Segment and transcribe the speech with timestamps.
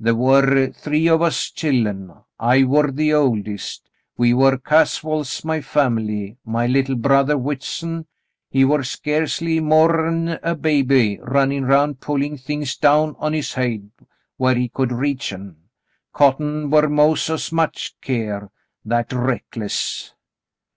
[0.00, 2.12] The' war three o' us chillen.
[2.40, 6.38] I war the oldest.* We war Caswells, my fam'ly.
[6.44, 8.04] My little brothah ^Vhitson,
[8.50, 13.92] he war sca'cely more'n a baby, runnin' 'round pullin' things down on his hade
[14.36, 15.54] whar he could reach, an'
[16.12, 18.50] Cotton war mos' as much keer—
[18.86, 20.14] that reckless."